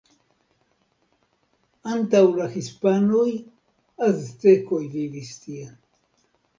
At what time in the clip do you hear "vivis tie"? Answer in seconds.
4.99-5.73